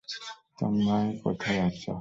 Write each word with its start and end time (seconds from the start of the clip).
তোমায় 0.57 1.09
কোথায় 1.23 1.59
আছো? 1.61 1.89